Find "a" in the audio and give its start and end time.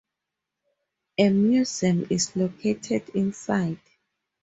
1.19-1.29